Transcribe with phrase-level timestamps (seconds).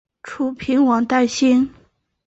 [0.23, 1.71] 楚平王担心。